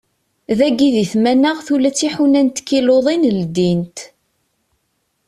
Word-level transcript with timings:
Dagi 0.57 0.89
di 0.95 1.05
tmanaɣt 1.11 1.67
ula 1.73 1.89
d 1.91 1.95
tiḥuna 1.97 2.41
n 2.43 2.47
tkiluḍin 2.49 3.29
ldint. 3.39 3.97